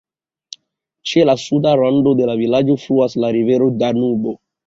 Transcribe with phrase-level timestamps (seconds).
[1.09, 4.37] Ĉe la suda rando de la vilaĝo fluas la rivero Danubo.